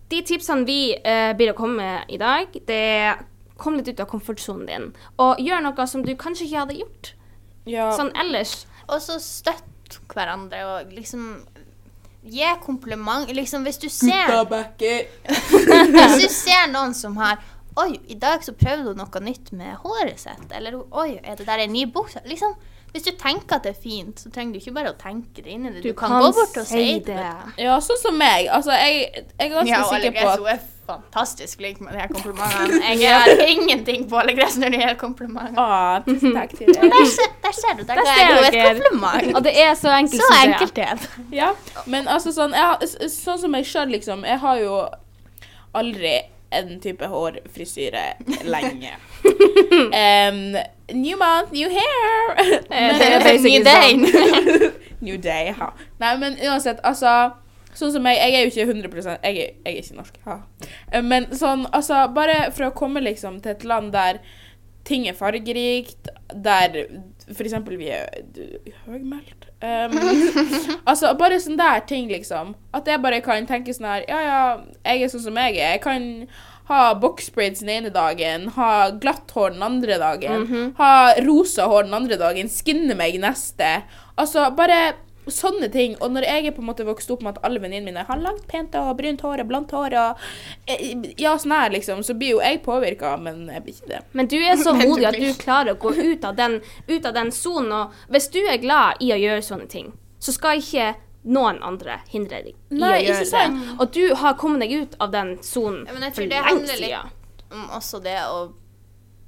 [0.09, 3.25] de tipsene vi eh, blir å komme med i dag, det er
[3.57, 4.87] kom litt ut av komfortsonen din,
[5.19, 7.13] og gjør noe som du kanskje ikke hadde gjort
[7.69, 7.91] ja.
[7.95, 8.65] sånn ellers.
[8.89, 11.43] Og så støtt hverandre og liksom
[12.23, 13.31] Gi kompliment.
[13.31, 14.31] Liksom hvis du ser
[16.03, 17.41] Hvis du ser noen som har
[17.81, 20.51] Oi, i dag så prøvde hun noe nytt med håret sitt.
[20.53, 22.21] Eller oi, er det der en ny bukse?
[22.29, 22.53] Liksom,
[22.93, 25.55] hvis du tenker at det er fint, så trenger du ikke bare å tenke det
[25.55, 25.81] inn i det.
[25.81, 27.17] Du, kan, gå bort og si det.
[27.57, 28.45] Ja, sånn som meg.
[28.53, 32.79] Altså, jeg, jeg er ganske Ja, sikker på at fantastisk flink med de her komplimentene.
[32.99, 35.61] Jeg har ingenting på Alle Gress når det gjelder komplimenter.
[35.61, 36.73] Å, tusen takk deg.
[36.75, 37.85] Der, se, der ser du.
[37.87, 39.31] Der, Der ser jeg henne et kompliment.
[39.37, 40.91] Og det er så enkelt Så som det er.
[40.91, 41.07] enkelt.
[41.33, 41.49] Ja,
[41.85, 44.25] men altså sånn jeg, Sånn som meg sjøl, liksom.
[44.27, 44.77] Jeg har jo
[45.73, 46.17] aldri
[46.53, 48.03] en type hårfrisyre
[48.45, 48.91] lenge.
[49.25, 50.41] um,
[50.93, 52.35] new month, new hair!
[52.69, 54.03] men, det er basically Ny deg.
[54.13, 54.75] sånn.
[55.07, 55.71] New day, ha.
[55.99, 57.33] Nei, men uansett, altså
[57.75, 60.17] Sånn som meg, jeg er jo ikke 100 jeg er, jeg er ikke norsk.
[60.27, 60.35] Ha.
[60.91, 64.19] Eh, Men sånn, altså Bare for å komme liksom til et land der
[64.83, 66.09] ting er fargerikt,
[66.43, 66.73] der
[67.31, 69.93] for eksempel vi er du- høgmælt um,
[70.91, 72.51] Altså bare sånne der ting, liksom.
[72.75, 74.41] At jeg bare kan tenke sånn her Ja, ja,
[74.83, 75.77] jeg er sånn som jeg er.
[75.77, 76.27] Jeg kan
[76.67, 80.45] ha boxbraids den ene dagen, ha glatt hår den andre dagen,
[80.77, 80.91] ha
[81.25, 83.81] rosa hår den andre dagen, skinne meg neste.
[84.15, 84.93] Altså bare
[85.31, 85.95] sånne ting.
[86.01, 88.19] Og når jeg er på en måte vokst opp med at alle venninnene mine har
[88.19, 90.25] langt, pent og brunt hår og blondt hår og
[90.67, 94.01] eh, Ja, sånn her, liksom, så blir jo jeg påvirka, men jeg blir ikke det.
[94.13, 97.13] Men du er så modig at du klarer å gå ut av den, ut av
[97.13, 97.71] den sonen.
[97.73, 102.01] Og hvis du er glad i å gjøre sånne ting, så skal ikke noen andre
[102.11, 103.59] hindre deg i Nei, å gjøre sant.
[103.59, 103.75] det.
[103.79, 106.81] Og du har kommet deg ut av den sonen Ja, men jeg tror det handler
[106.83, 108.41] litt om også det å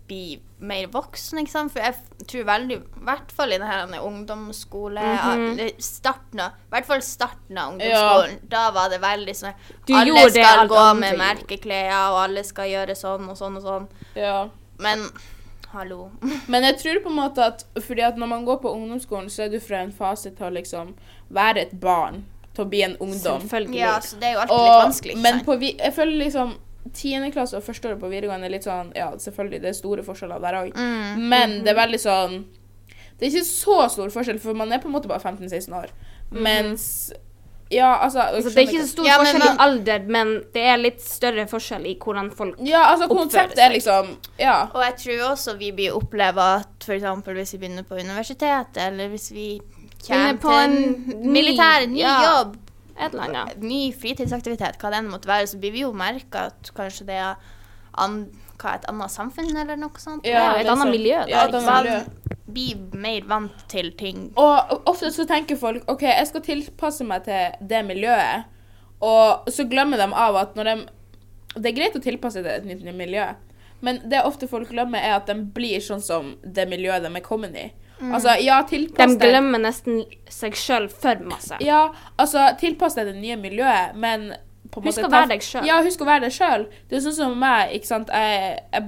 [0.07, 1.73] bli mer voksen, ikke sant.
[1.73, 5.71] For jeg tror veldig, i hvert fall i denne ungdomsskole, mm -hmm.
[5.81, 9.53] starten av, i hvert fall starten av ungdomsskolen, da var det veldig sånn
[9.85, 13.63] Du Alle skal gå andre med merkeklær, og alle skal gjøre sånn og sånn og
[13.63, 13.87] sånn.
[14.15, 14.49] Ja.
[14.77, 15.09] Men
[15.71, 16.11] hallo.
[16.47, 19.43] Men jeg tror på en måte at fordi at når man går på ungdomsskolen, så
[19.43, 20.95] er du fra en fase til å liksom
[21.29, 22.25] være et barn.
[22.55, 23.41] Til å bli en ungdom.
[23.41, 23.79] Selvfølgelig.
[23.79, 25.17] Ja, så det er jo alltid litt vanskelig.
[25.17, 26.55] men på, jeg føler liksom
[26.93, 30.03] tiende klasse og første året på videregående er litt sånn Ja, selvfølgelig, det er store
[30.05, 30.75] forskjeller der òg.
[30.77, 31.27] Mm.
[31.29, 32.45] Men det er veldig sånn
[33.17, 35.87] Det er ikke så stor forskjell, for man er på en måte bare 15-16 år.
[36.31, 37.13] Mens
[37.71, 38.19] Ja, altså.
[38.19, 41.01] Altså, det er ikke så stor Ja, men forskjell i alder, men det er litt
[41.01, 43.63] større forskjell i hvordan folk Ja, altså oppfører seg.
[43.65, 44.67] er liksom Ja.
[44.73, 47.03] Og jeg tror også vi blir oppleve at f.eks.
[47.25, 49.59] hvis vi begynner på universitetet, eller hvis vi
[50.07, 52.19] kommer på til en en ny- militær, ny ja.
[52.27, 52.57] jobb,
[52.97, 53.61] et eller annet.
[53.63, 57.17] ny fritidsaktivitet, hva det enn måtte være, så blir vi jo merka at kanskje det
[57.19, 57.35] er
[57.97, 58.25] an,
[58.57, 60.25] hva, et annet samfunn eller noe sånt.
[60.25, 61.99] Ja, et det er annet miljø der, Ja, miljø.
[62.55, 64.31] blir mer vant til ting.
[64.39, 68.45] Og ofte så tenker folk OK, jeg skal tilpasse meg til det miljøet.
[69.03, 70.75] Og så glemmer de av at når de
[71.55, 73.29] Det er greit å tilpasse seg til et nytt miljø,
[73.81, 77.23] men det ofte folk glemmer, er at de blir sånn som det miljøet de er
[77.23, 77.71] kommet i.
[77.99, 81.59] Altså, ja, De tilpass glemmer nesten seg sjøl for masse.
[81.63, 84.33] Ja, altså, tilpass deg det nye miljøet, men
[84.71, 85.67] på Husk måte å være deg selv.
[85.69, 86.65] Ja, husk å være deg sjøl.
[86.89, 88.11] Det er sånn som meg, ikke sant.
[88.11, 88.87] Jeg, jeg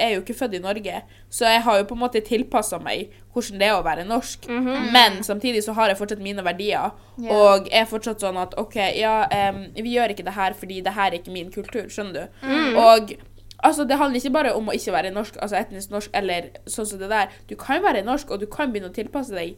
[0.00, 3.12] er jo ikke født i Norge, så jeg har jo på en måte tilpassa meg
[3.34, 4.48] hvordan det er å være norsk.
[4.48, 4.90] Mhm.
[4.94, 7.34] Men samtidig så har jeg fortsatt mine verdier, yeah.
[7.34, 10.94] og er fortsatt sånn at OK, ja, um, vi gjør ikke det her fordi det
[10.96, 12.46] her er ikke min kultur, skjønner du.
[12.46, 12.78] Mm.
[12.80, 13.18] Og
[13.64, 16.86] altså, det handler ikke bare om å ikke være norsk, altså etnisk norsk, eller sånn
[16.86, 17.32] som det der.
[17.48, 19.56] Du kan være norsk, og du kan begynne å tilpasse deg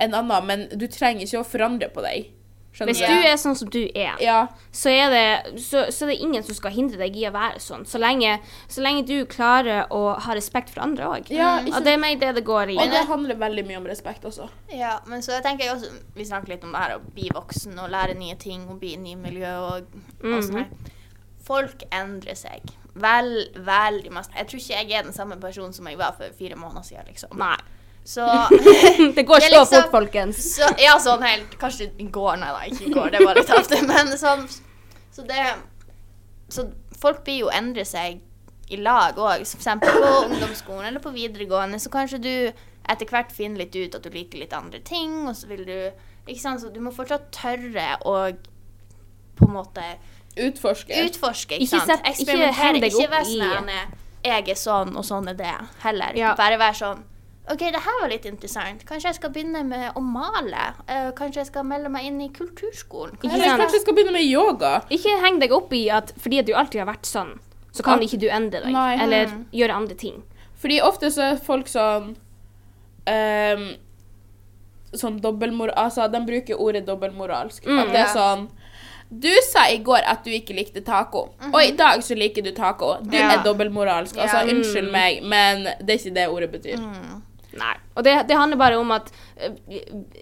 [0.00, 2.34] en annen, men du trenger ikke å forandre på deg.
[2.78, 3.26] Skjønner Hvis du?
[3.26, 4.46] er sånn som du er, Ja.
[4.70, 7.58] så er, det, så, så er det ingen som skal hindre deg i å være
[7.64, 7.86] sånn.
[7.88, 8.36] Så lenge,
[8.70, 11.30] så lenge du klarer å ha respekt for andre òg.
[11.34, 12.76] Ja, Og det er meg det det går i.
[12.78, 14.46] Og det handler veldig mye om respekt også.
[14.70, 17.74] Ja, men så tenker jeg også Vi snakker litt om det her å bli voksen
[17.82, 20.70] og lære nye ting og bli i nye miljø og, og sånn her.
[21.48, 22.68] Folk endrer seg.
[23.02, 23.32] Vel,
[23.66, 24.32] veldig masse.
[24.36, 27.06] Jeg tror ikke jeg er den samme personen som jeg var for fire måneder siden,
[27.10, 27.36] liksom.
[27.38, 27.56] Nei.
[28.08, 28.24] Så
[29.16, 30.38] Det går så liksom- fort, folkens.
[30.56, 33.50] Så, ja, sånn helt Kanskje i går, nei da, ikke i går, det var litt
[33.52, 33.82] ofte.
[33.90, 34.46] Men sånn
[35.12, 35.42] Så det
[36.48, 38.22] Så folk blir jo endre seg
[38.68, 39.44] i lag òg.
[39.46, 39.68] F.eks.
[39.80, 42.32] på ungdomsskolen eller på videregående, så kanskje du
[42.88, 45.78] etter hvert finner litt ut at du liker litt andre ting, og så vil du
[46.28, 48.16] Ikke sant, så du må fortsatt tørre å
[49.38, 49.84] på en måte
[50.36, 50.92] Utforske.
[51.06, 51.86] utforske, ikke, Ikke sant?
[51.86, 52.90] sett- ikke Eksperimentere.
[52.90, 53.70] Ikke opp i- sånn
[54.24, 56.12] Jeg er sånn, og sånn er det, heller.
[56.16, 56.34] Ja.
[56.34, 57.02] Bare være sånn
[57.50, 58.84] OK, det her var litt interessant.
[58.84, 60.74] Kanskje jeg skal begynne med å male?
[60.86, 63.16] Uh, kanskje jeg skal melde meg inn i kulturskolen?
[63.16, 64.82] Kanskje, Eller kanskje jeg skal begynne med yoga.
[64.90, 67.38] Ikke heng deg opp i at fordi at du alltid har vært sånn,
[67.72, 68.06] så kan Ja.
[68.06, 68.70] ikke du endre deg.
[68.70, 68.98] Nei.
[69.02, 70.22] Eller gjøre andre ting.
[70.60, 72.16] Fordi ofte så er folk sånn
[73.06, 73.74] um,
[74.92, 77.64] Sånn dobbeltmoral Altså, de bruker ordet dobbeltmoralsk.
[77.64, 78.14] Mm, at det er ja.
[78.14, 78.48] sånn
[79.10, 82.50] Du sa i går at du ikke likte taco, og i dag så liker du
[82.52, 82.96] taco.
[83.02, 83.38] Du Ja.
[83.38, 84.16] er dobbeltmoralsk.
[84.16, 86.78] Altså, unnskyld meg, men det er ikke det ordet betyr.
[87.58, 87.74] Nei.
[87.96, 89.08] Og det, det handler bare om at
[89.40, 89.54] eh,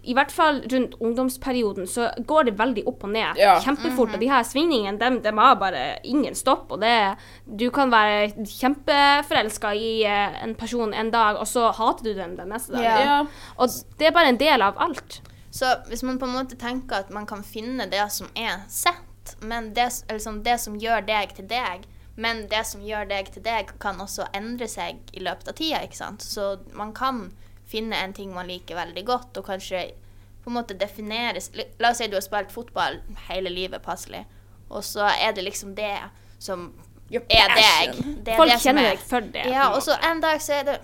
[0.04, 3.40] i, hvert fall rundt ungdomsperioden så går det veldig opp og ned.
[3.40, 3.58] Ja.
[3.60, 4.14] Kjempefort.
[4.14, 6.70] Og de her svingningene, dem, dem har bare ingen stopp.
[6.72, 6.94] Og det
[7.44, 12.36] Du kan være kjempeforelska i eh, en person en dag, og så hater du den
[12.38, 12.84] den neste dag.
[12.84, 12.98] Ja.
[13.04, 13.18] Ja.
[13.58, 13.68] Og
[13.98, 15.20] det er bare en del av alt.
[15.56, 19.36] Så hvis man på en måte tenker at man kan finne det som er sett,
[19.40, 23.30] men det, liksom eller det som gjør deg til deg, men det som gjør deg
[23.34, 26.22] til deg, kan også endre seg i løpet av tida, ikke sant.
[26.24, 27.30] Så man kan
[27.68, 29.80] finne en ting man liker veldig godt, og kanskje
[30.44, 31.48] på en måte defineres
[31.82, 34.22] La oss si du har spilt fotball hele livet passelig,
[34.70, 35.96] og så er det liksom det
[36.38, 36.68] som
[37.10, 37.20] er
[37.56, 37.96] deg.
[38.26, 39.44] Det er Folk det som kjenner er- deg for det.
[39.50, 40.78] Ja, og så en dag så er det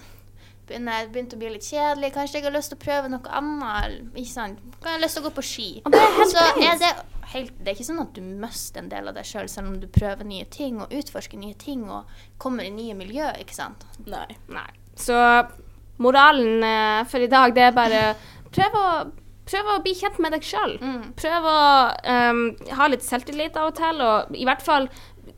[0.72, 2.12] begynner, begynt å bli litt kjedelig.
[2.16, 3.98] Kanskje jeg har lyst til å prøve noe annet.
[4.16, 4.60] Ikke sant?
[4.80, 5.70] Kan jeg ha lyst til å gå på ski.
[5.84, 6.92] Og det er helt så er det,
[7.34, 9.72] helt, det er ikke sånn at du mister en del av deg sjøl, selv, selv
[9.72, 12.10] om du prøver nye ting og utforsker nye ting og
[12.42, 13.86] kommer i nye miljø, ikke sant.
[14.08, 14.28] Nei.
[14.52, 14.68] Nei.
[14.98, 15.16] Så
[16.02, 18.02] moralen eh, for i dag, det er bare
[18.52, 18.86] prøv å,
[19.48, 20.76] prøv å bli kjent med deg sjøl.
[20.82, 21.06] Mm.
[21.18, 21.60] Prøv å
[22.32, 22.42] um,
[22.78, 24.90] ha litt selvtillit av og til, og i hvert fall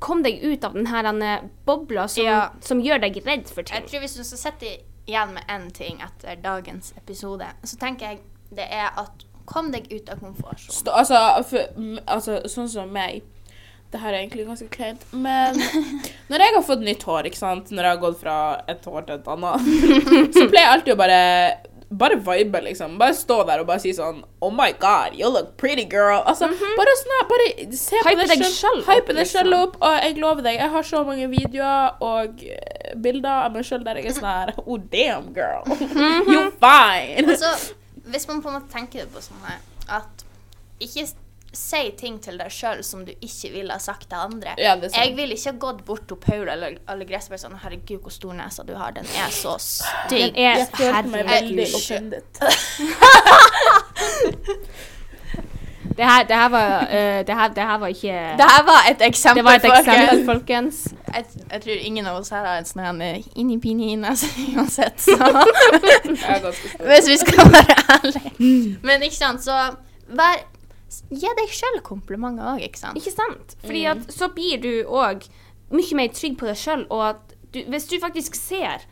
[0.03, 1.35] kom deg ut av den denne
[1.67, 2.41] bobla som, Ja.
[2.61, 3.83] som gjør deg redd for ting.
[3.83, 4.75] Jeg tror hvis du skal sitte
[5.07, 8.23] igjen med én ting etter dagens episode, så tenker jeg
[8.55, 10.91] det er at kom deg ut av komfortsonen.
[10.95, 11.65] Altså,
[12.07, 13.23] altså, sånn som meg
[13.93, 15.55] Det her er egentlig ganske kleint, men
[16.31, 19.05] når jeg har fått nytt hår, ikke sant, når jeg har gått fra et hår
[19.07, 19.69] til et annet,
[20.35, 21.21] så pleier jeg alltid å bare
[21.95, 22.97] bare vibe, liksom.
[22.99, 26.25] Bare stå der og bare si sånn Oh my god, you look pretty, girl.
[26.27, 29.77] Altså, Bare sånn bare se på Hype deg deg selv Hype deg sjøl selv opp.
[29.79, 32.43] Og jeg lover deg, jeg har så mange videoer og
[33.03, 35.63] bilder av meg sjøl der jeg er sånn her Oh damn, girl.
[36.31, 37.29] You're fine.
[37.35, 39.61] Altså, hvis man på en måte tenker på sånn her,
[39.99, 40.25] at
[40.83, 41.07] ikke
[41.55, 44.57] si ting til deg sjøl som du ikke ville ha sagt til andre.
[44.59, 44.99] Ja, det er sant.
[45.05, 48.01] jeg ville ikke ha gått bort til Paul eller alle Gress og vært sånn Herregud,
[48.03, 48.91] hvor stor nesa du har.
[48.97, 50.35] Den er så stygg.
[50.35, 50.67] Den er
[51.31, 52.19] herregud.
[55.95, 58.87] Det her, det her var uh, det, her, det her var ikke Det her var
[58.91, 59.37] et eksempel.
[59.37, 59.89] Det var et folkens.
[59.89, 60.95] eksempel, folkens.
[61.55, 63.03] Jeg, tror ingen av oss her har en sånn
[63.39, 64.99] inni-pini-nese uansett.
[65.05, 65.15] Så.
[66.89, 68.33] Hvis vi skal være ærlige.
[68.83, 69.61] Men ikke sant, så
[70.11, 70.43] vær
[71.11, 72.99] Gi deg sjøl komplimenter òg, ikke sant?
[73.01, 73.57] Ikke sant?
[73.65, 75.25] Fordi at så blir du òg
[75.75, 78.85] mye mer trygg på deg sjøl, og at du, hvis du faktisk ser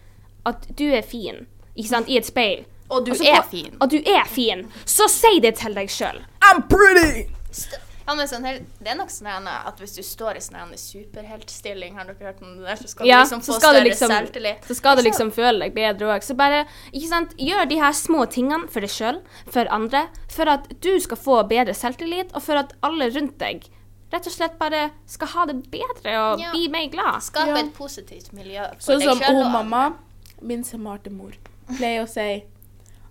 [0.49, 1.45] at du er fin,
[1.77, 3.71] ikke sant, i et speil Og du og er fin.
[3.81, 6.19] Og du er fin, så si det til deg sjøl.
[6.43, 7.29] I'm pretty!
[7.55, 10.73] St- Ja, men sånn, her- det er nok sånn at hvis du står i sånn
[10.77, 14.09] superheltstilling, har dere hørt om det der, så skal Ja, du liksom få større liksom,
[14.11, 14.65] selvtillit.
[14.67, 16.23] så skal du liksom føle deg bedre òg.
[16.27, 20.49] Så bare ikke sant, gjør de her små tingene for deg sjøl, for andre, for
[20.49, 23.69] at du skal få bedre selvtillit, og for at alle rundt deg
[24.13, 26.51] rett og slett bare skal ha det bedre og Ja.
[26.53, 27.23] bli mer glad.
[27.23, 27.57] Skape Ja.
[27.57, 29.95] et positivt miljø for Sånn deg som hun mamma,
[30.43, 31.33] min smarte mor,
[31.79, 32.45] pleier å si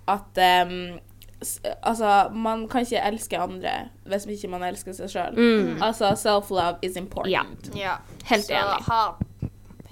[0.08, 1.00] at s-
[1.84, 3.72] altså, man kan ikke elske andre
[4.06, 5.38] hvis ikke man elsker seg sjøl.
[5.38, 5.82] Mm.
[5.82, 7.72] Altså, self-love is important.
[7.76, 7.82] Ja.
[7.82, 7.96] Ja.
[8.30, 8.82] Helt så enig.
[8.88, 9.04] Ha,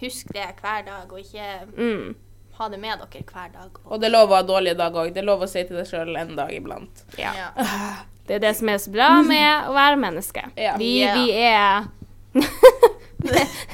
[0.01, 2.15] husk det hver dag, og ikke Mm.
[2.59, 3.69] ha det med dere hver dag.
[3.85, 5.13] Og, Og det er lov å ha dårlige dager òg.
[5.13, 7.03] Det er lov å si til deg sjøl en dag iblant.
[7.17, 7.33] Ja.
[7.33, 7.49] ja.
[8.29, 10.43] Det er det som er så bra med å være menneske.
[10.55, 10.75] Ja.
[10.77, 11.87] Vi, vi er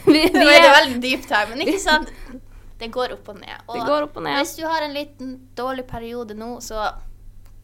[0.05, 2.11] vi, Det vi var er veldig dypt her, men ikke sant?
[2.79, 3.57] Det går opp og ned.
[3.67, 4.38] Og Det går opp og ned.
[4.39, 6.88] hvis du har en liten dårlig periode nå, så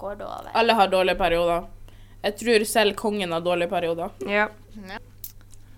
[0.02, 0.50] går det over.
[0.58, 1.70] Alle har dårlige perioder.
[2.26, 4.10] Jeg tror selv kongen har dårlige perioder.
[4.30, 4.50] ja.
[4.88, 5.00] Ja.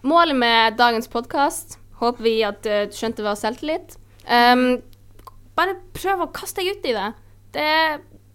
[0.03, 3.93] Målet med dagens podkast håper vi at du skjønte var selvtillit.
[4.27, 4.81] Um,
[5.55, 7.05] bare prøv å kaste deg ut i det.
[7.55, 7.67] Det,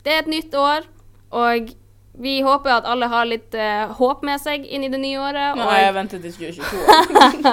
[0.07, 0.87] det er et nytt år,
[1.37, 1.69] og
[2.19, 5.59] vi håper at alle har litt uh, håp med seg inn i det nye året.
[5.61, 7.53] Nå har jeg ventet til 2022.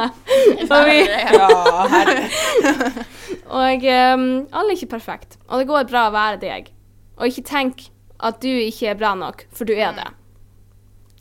[0.70, 0.98] og, vi,
[1.36, 1.50] Ja,
[1.92, 2.24] herre.
[3.52, 6.72] og um, alle er ikke perfekt, og det går bra å være deg.
[7.20, 7.86] Og ikke tenk
[8.20, 10.08] at du ikke er bra nok, for du er det.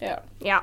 [0.01, 0.17] Ja.
[0.45, 0.59] Ja.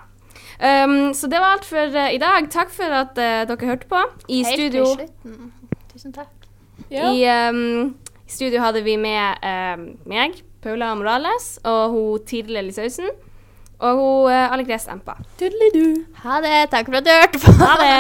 [0.62, 2.50] Um, så det var alt for uh, i dag.
[2.52, 4.04] Takk for at uh, dere hørte på.
[4.30, 5.52] I Helt studio til slutten.
[5.94, 6.30] Tusen takk.
[6.92, 7.12] Ja.
[7.12, 7.96] I, um,
[8.28, 13.10] I studio hadde vi med um, meg, Paula Morales, og hun Tidle Lisausen.
[13.82, 15.18] Og hun uh, Allegres Empa.
[15.40, 16.06] Tudelidu.
[16.24, 16.70] Ha det.
[16.72, 17.52] Takk for at du hørte på.
[17.64, 17.98] Ha det!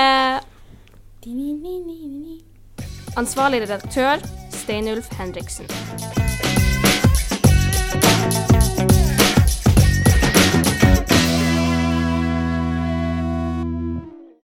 [3.18, 4.18] Ansvarlig redaktør
[4.52, 6.31] Steinulf Henriksen.